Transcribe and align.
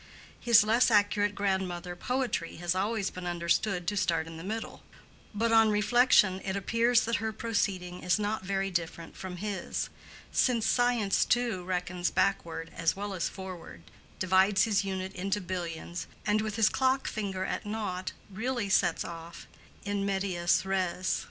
His 0.39 0.63
less 0.63 0.89
accurate 0.89 1.35
grandmother 1.35 1.95
Poetry 1.95 2.55
has 2.55 2.73
always 2.73 3.11
been 3.11 3.27
understood 3.27 3.85
to 3.87 3.95
start 3.95 4.25
in 4.25 4.37
the 4.37 4.43
middle; 4.43 4.81
but 5.31 5.51
on 5.51 5.69
reflection 5.69 6.41
it 6.43 6.55
appears 6.55 7.01
that 7.05 7.17
her 7.17 7.31
proceeding 7.31 8.01
is 8.01 8.17
not 8.17 8.41
very 8.43 8.71
different 8.71 9.15
from 9.15 9.37
his; 9.37 9.89
since 10.31 10.65
Science, 10.65 11.23
too, 11.23 11.63
reckons 11.63 12.09
backward 12.09 12.71
as 12.75 12.95
well 12.95 13.13
as 13.13 13.29
forward, 13.29 13.83
divides 14.17 14.63
his 14.63 14.83
unit 14.83 15.13
into 15.13 15.39
billions, 15.39 16.07
and 16.25 16.41
with 16.41 16.55
his 16.55 16.67
clock 16.67 17.07
finger 17.07 17.45
at 17.45 17.63
Nought 17.63 18.11
really 18.27 18.69
sets 18.69 19.05
off 19.05 19.45
in 19.85 20.03
medias 20.03 20.65
res. 20.65 21.19